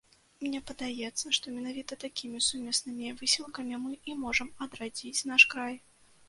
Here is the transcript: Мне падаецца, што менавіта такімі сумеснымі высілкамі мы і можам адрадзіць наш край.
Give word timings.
Мне 0.43 0.59
падаецца, 0.69 1.25
што 1.37 1.45
менавіта 1.57 1.97
такімі 2.05 2.39
сумеснымі 2.45 3.11
высілкамі 3.21 3.79
мы 3.85 3.93
і 4.13 4.17
можам 4.23 4.49
адрадзіць 4.69 5.25
наш 5.35 5.47
край. 5.55 5.79